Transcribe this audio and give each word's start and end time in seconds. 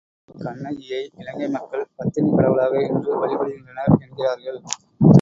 இன்னும் 0.27 0.45
கண்ணகியை 0.45 1.01
இலங்கை 1.17 1.47
மக்கள் 1.49 1.85
பத்தினிக் 1.97 2.35
கடவுளாக 2.35 2.81
இன்று 2.81 3.13
வழிபடுகின்றனர் 3.21 3.95
என்கிறார்கள். 3.99 4.59